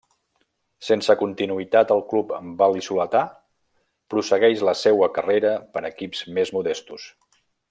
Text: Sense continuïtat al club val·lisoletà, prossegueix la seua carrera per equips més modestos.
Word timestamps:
Sense 0.85 1.15
continuïtat 1.19 1.93
al 1.97 2.01
club 2.13 2.33
val·lisoletà, 2.63 3.23
prossegueix 4.15 4.67
la 4.71 4.77
seua 4.83 5.11
carrera 5.19 5.57
per 5.77 5.89
equips 5.95 6.29
més 6.39 6.59
modestos. 6.61 7.11